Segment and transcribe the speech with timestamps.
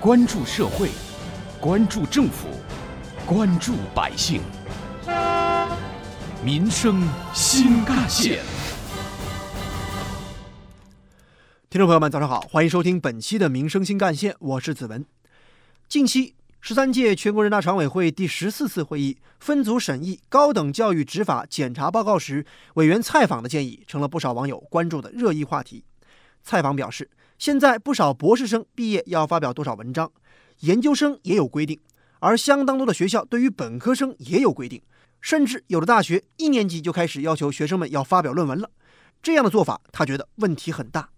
[0.00, 0.90] 关注社会，
[1.60, 2.46] 关注政府，
[3.26, 4.40] 关注百姓，
[6.40, 7.02] 民生
[7.34, 8.38] 新干线。
[11.68, 15.04] 听众朋友们，早上好，欢迎收听本期的《民生新干线》，我是子文。
[15.88, 25.82] 近期，十三届全国人大常委会第十四次会议分组审议《高等教育执法检查报告》时，委员蔡访的建议成了不少网友关注的热议话题。
[26.44, 30.10] 蔡访表示，现在不少博士生毕业要发表多少文章，
[30.60, 31.78] 研究生也有规定，
[32.18, 34.82] 而相当多的学校对于本科生也有规定，
[35.20, 38.68] 甚至有的大学一年级就开始要求学生们要发表论文了。
[39.22, 41.10] 这样的做法，他觉得问题很大。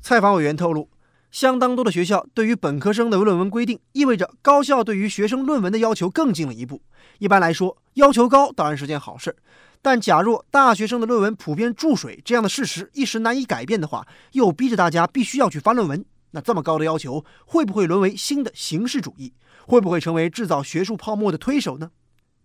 [0.00, 0.88] 采访委员透露，
[1.30, 6.80] 相当多的学校对于本科生的论文规定，意味着高校对于学生论文的要求更进了一步。
[7.18, 9.36] 一般来说，要求高当然是件好事，
[9.80, 19.32] 但假若大学生的论文普遍注水这样的事实一时难以改变的话，又逼着大家必须要去发论文，那这么高的要求会不会沦为新的形式主义？
[19.66, 21.90] 会不会成为制造学术泡沫的推手呢？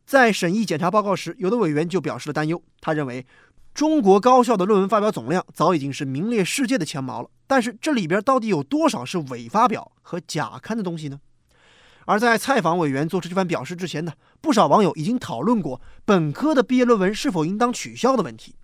[0.06, 3.25] 在审议检查报告时，有的委员就表示了担忧，他认为。
[3.73, 11.20] 中国高校的论文发表总量早已经是名列世界的前茅了，但是这里边到底有多少是伪发表和假刊的东西呢？
[12.06, 18.56] 而在采访委员做出这番表示之前呢，不少网友已经讨论过本科的毕业论文是否应当取消的问题。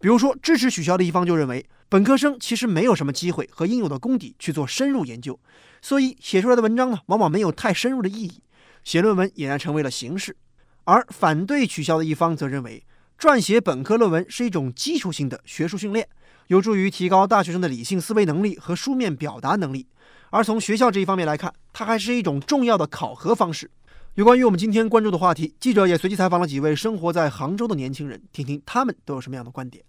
[0.00, 5.38] 比如说，支持取消的一方就认为，本科生其实没有什么机会和应有的功底去做深入研究，
[5.80, 8.42] 所以写出来的文章呢，往往没有太深入的意义，
[8.84, 10.36] 写论文俨然成为了形式。
[10.84, 12.84] 而反对取消的一方则认为。
[13.18, 16.06] 撰写本科论文是一种基础性的学术训练，
[16.48, 19.86] 有助于提高大学生的理性思维能力和书面表达能力。
[20.30, 23.70] 而从学校这一方面来看，它还是一种重要的考核方式。
[24.14, 29.84] 有关于我们今天关注的话题，记者也随机采访了几位生活在杭州的年轻人，听听他们都有什么样的观点。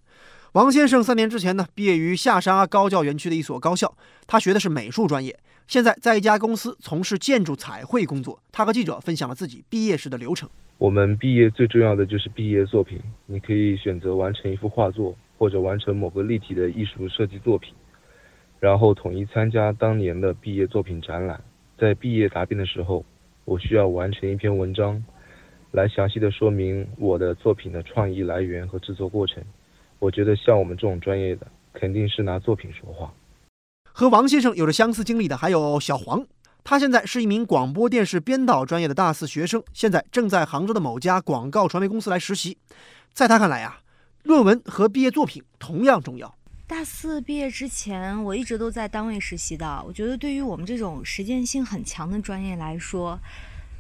[0.53, 8.41] 王先生三年之前呢，毕业于下沙高教园区的一所高校，他学的是美术专业，现在在一家公司从事建筑彩绘工作。
[8.51, 10.50] 他和记者分享了自己毕业时的流程。
[10.78, 17.73] 我们毕业最重要的就是毕业作品，你可以选择完成一幅画作，或者完成某个立体的艺术设计作品，
[18.59, 21.41] 然后统一参加当年的毕业作品展览。
[21.78, 23.06] 在毕业答辩的时候，
[23.45, 25.03] 我需要完成一篇文章，
[25.72, 29.44] 来详细的说明我的作品的创意来源和制作过程。
[30.00, 33.13] 我觉得像我们这种专业的，肯定是拿作品说话。
[33.91, 36.25] 和王先生有着相似经历的还有小黄。
[36.63, 42.57] 他现在是一名广播电视编导专业的大四学生，现在正在杭州的某家广告传媒公司来实习。
[43.13, 43.79] 在他看来啊，
[44.24, 46.35] 论文和毕业作品同样重要。
[46.67, 49.81] 大四毕业之前，我一直都在单位实习的。
[49.88, 53.17] 我觉得对于我们这种实践性很强的专业来说，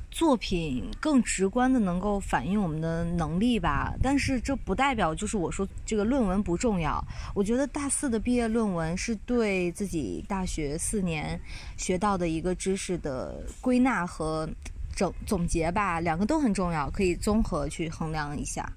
[0.09, 7.03] 作品更直观的能够反映我们的能力吧，但是这不代表就是我说这个论文不重要。
[7.35, 11.37] 我觉得大四的毕业论文是对自己大学四年
[11.75, 14.49] 学到的一个知识的归纳和
[14.95, 18.71] 整总结吧，两个都很重要，可以综合去衡量一下。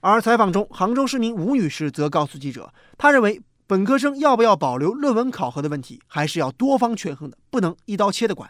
[0.00, 8.48] 而采访中，杭州市民吴女士则告诉记者，她认为本科生要不要保留论文考核的问题，还是要多方权衡的，不能一刀切的管。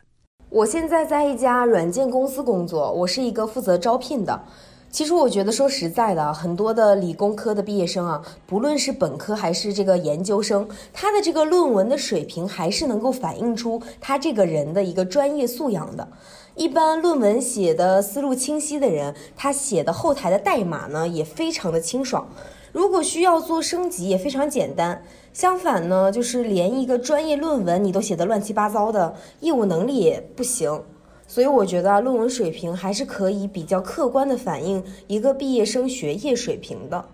[0.51, 4.45] 我现在在一家软件公司工作，我是一个负责招聘的。
[4.91, 16.09] 其实我觉得说实在的，很多的理工科的毕业生啊，不论是本科还是这个研究生，他的这个论文的水平还是能够反映出他这个人的一个专业素养的。
[16.57, 22.27] 一般论文写的思路清晰的人，他写的后台的代码呢也非常的清爽。
[22.73, 25.03] 如果需要做升级，也非常简单。
[25.33, 30.83] 相反呢，就是连一个专业论文你都写得乱七八糟的，业务能力也不行。
[31.29, 37.07] 所以我觉得论文水平还是可以比较客观的反映一个毕业生学业水平的。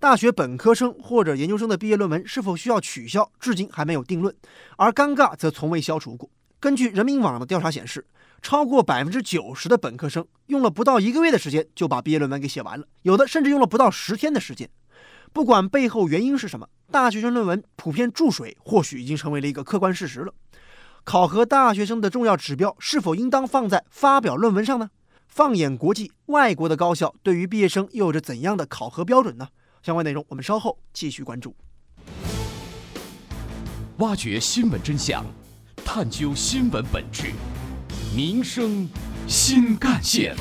[0.00, 4.34] 大学本科生或者研究生的毕业论文是否需要取消，至今还没有定论。
[4.76, 6.28] 而尴尬则从未消除过。
[6.58, 8.04] 根据人民网的调查显示，
[8.42, 14.68] 超过百分之九十的本科生用了不到一个月的时间就把毕业论文给写完了，有的甚至用了不到十天的时间。
[15.32, 20.32] 不管背后原因是什么，大学生论文普遍注水，或许已经成为了一个客观事实了。
[21.08, 24.90] 考核大学生的重要指标是否应当放在发表论文上呢？
[25.26, 29.48] 放眼国际，外国的高校对于毕业生又有着怎样的考核标准呢？
[29.82, 31.56] 相关内容我们稍后继续关注。
[34.00, 35.24] 挖掘新闻真相，
[35.82, 37.32] 探究新闻本质，
[38.14, 38.86] 民生
[39.26, 40.36] 新干线。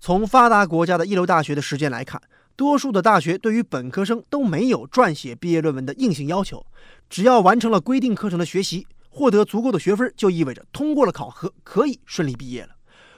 [0.00, 2.20] 从发达国家的一流大学的实践来看，
[2.56, 6.64] 多数的大学对于本科生都没有撰写毕业论文的硬性要求，
[7.10, 12.70] 只要完成了规定课程的学习，获得足够的学分，就意味着通过了考核，可以顺利毕业了。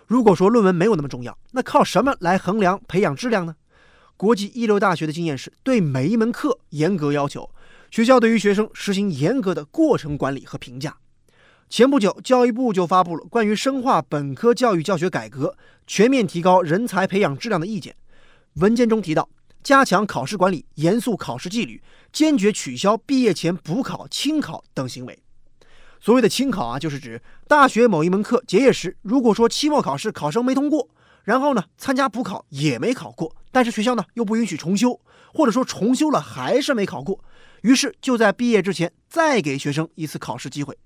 [0.07, 3.55] 如果说论文没有那么重要，那靠什么来衡量培养质量呢？
[4.17, 7.49] 国际一流大学的经验是对每一门课严格要求，
[7.93, 10.97] 学校对于学生实行严格的过程管理和评价。
[11.69, 15.55] 前不久，教育部就发布了关于深化本科教育教学改革、
[15.87, 17.95] 全面提高人才培养质量的意见。
[18.59, 19.29] 文件中提到，
[19.63, 21.81] 加强考试管理，严肃考试纪律，
[22.13, 25.17] 坚决取消毕业前补考、清考等行为。
[26.01, 30.89] 所谓的清考啊，就是指大学某一门课结业时，如果说期末考试考生没通过，
[31.23, 35.01] 然后呢参加补考也没考过，但是学校呢又不允许重修，
[35.33, 37.23] 或者说重修了还是没考过，
[37.63, 40.77] 于是就在毕业之前再给学生一次考试机会。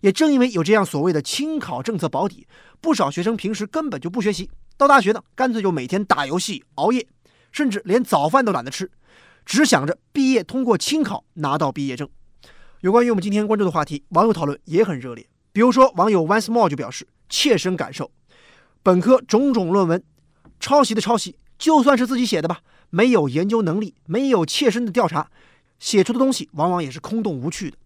[0.00, 2.46] 也正因为有这样所谓的清考政策保底，
[2.80, 7.06] 不少学生平时根本就不学习，到大学呢，干脆就每天打游戏、熬夜，
[7.52, 8.90] 甚至连早饭都懒得吃，
[9.44, 12.08] 只想着毕业通过清考拿到毕业证。
[12.80, 15.26] 有关于我们今天关注的话题，网友讨论也很热烈。
[15.52, 18.10] 比如说，网友 once more 就表示切身感受：
[18.82, 20.02] 本科种种论文，
[20.60, 22.60] 抄袭的抄袭，就算是自己写的吧，
[22.90, 25.28] 没有研究能力，没有切身的调查，
[25.80, 27.76] 写出的东西往往也是空洞无趣的。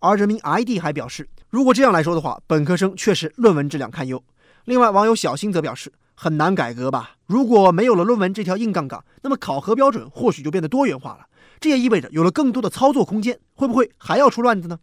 [0.00, 4.20] 而人民 ID 还表示，如果这样来说的话，本科生确实论文质量堪忧。
[4.64, 7.16] 另外，网友小新则表示，很难改革吧？
[7.24, 11.26] 如果没有了论文这条硬杠杠，那么考核标准或许就变得多元化了。
[11.58, 14.78] 这也意味着有了更多的操作空间，会不会还要出乱子呢？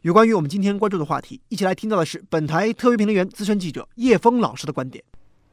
[0.00, 5.04] 有关于我们今天关注的话题，一起来听到的是本台特约评论员、资深记者叶峰老师的观点。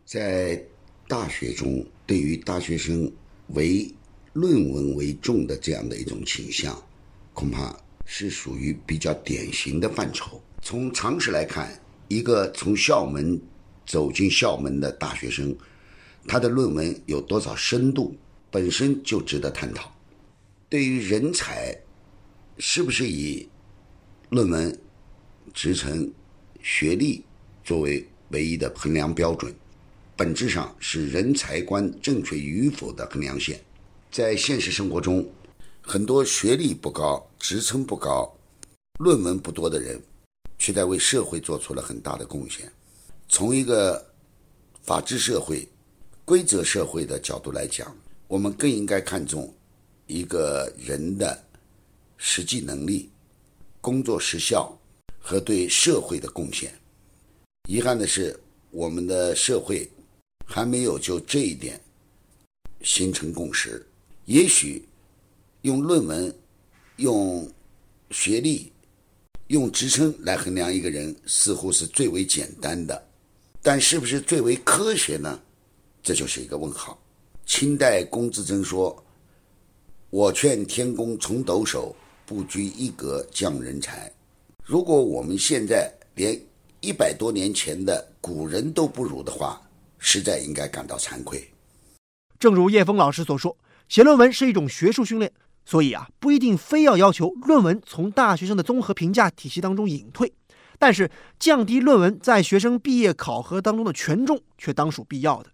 [0.05, 0.59] 在
[1.07, 3.11] 大学中，对于大学生
[3.49, 3.93] 为
[4.33, 6.75] 论文为重的这样的一种倾向，
[7.31, 7.75] 恐怕。
[8.07, 10.39] 是属于比较典型的范畴。
[10.61, 11.71] 从常识来看，
[12.07, 13.41] 一个从校门
[13.85, 15.55] 走进校门的大学生，
[16.27, 18.15] 他的论文有多少深度，
[18.49, 19.93] 本身就值得探讨。
[20.67, 21.77] 对于人才，
[22.57, 23.47] 是不是以
[24.29, 24.77] 论文、
[25.53, 26.11] 职称、
[26.61, 27.23] 学历
[27.63, 29.53] 作为唯一的衡量标准，
[30.15, 33.59] 本质上是人才观正确与否的衡量线。
[34.11, 35.29] 在现实生活中，
[35.81, 38.35] 很多学历不高、职称不高、
[38.99, 40.01] 论文不多的人，
[40.57, 42.71] 却在为社会做出了很大的贡献。
[43.27, 44.13] 从一个
[44.83, 45.67] 法治社会、
[46.23, 47.95] 规则社会的角度来讲，
[48.27, 49.53] 我们更应该看重
[50.07, 51.43] 一个人的
[52.17, 53.09] 实际能力、
[53.81, 54.77] 工作实效
[55.19, 56.73] 和对社会的贡献。
[57.67, 58.39] 遗憾的是，
[58.71, 59.89] 我们的社会
[60.45, 61.79] 还没有就这一点
[62.81, 63.85] 形成共识。
[64.25, 64.87] 也许。
[65.61, 66.31] 用论文、
[66.97, 67.51] 用
[68.11, 68.71] 学历、
[69.47, 73.03] 用职称来衡量一个人，似乎是最为简单的，
[73.65, 75.39] 但是不是最为科学呢？
[76.03, 76.95] 这就是一个问号。
[77.47, 79.03] 清代龚自珍说
[80.11, 81.91] ：“我劝天公重抖擞，
[82.27, 84.11] 不拘一格降人才。”
[84.63, 86.39] 如果我们现在连
[86.79, 89.59] 一百多年前的古人都不如的话，
[89.97, 91.43] 实在应该感到惭愧。
[92.37, 93.57] 正如叶峰老师所说，
[93.89, 95.31] 写论文是一种学术训练。
[95.65, 100.31] 所以啊，不一定非要要求论文从大学生的综合评价体系当中隐退，
[100.85, 101.09] 但是
[101.39, 105.49] 降低论文在学生毕业考核当中的权重却当属必要的。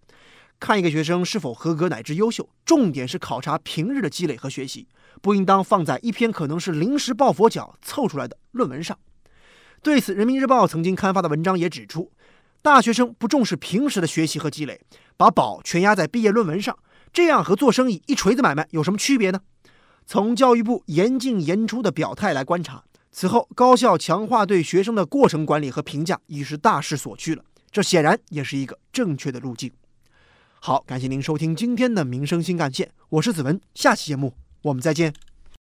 [0.60, 4.90] 看一个学生是否合格乃至优秀，重点是考察平日的积累和学习，
[5.22, 9.00] 不应当放在一篇可能是临时抱佛脚凑出来的论文上。
[9.82, 12.12] 对此，《人民日报》曾经刊发的文章也指出，
[12.62, 14.82] 大学生不重视平时的学习和积累，
[15.16, 16.78] 把宝全压在毕业论文上，
[17.14, 19.40] 这样和做生意一锤子买卖有什么区别呢？
[20.06, 27.44] 从教育部严进严出的表态来观察，此后高校强化对学生的过程管理和评价已是大势所趋了。
[27.70, 29.72] 这显然也是一个正确的路径。
[30.60, 35.14] 好，感谢您收听今天的《民生新干线》，我是子文，下期节目我们再见。